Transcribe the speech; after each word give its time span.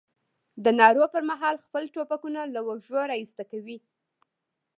د 0.63 0.65
نارو 0.79 1.03
پر 1.13 1.23
مهال 1.31 1.55
خپل 1.65 1.83
ټوپکونه 1.93 2.41
له 2.53 2.59
اوږې 2.67 3.01
را 3.09 3.15
ایسته 3.21 3.43
کوي. 3.51 3.77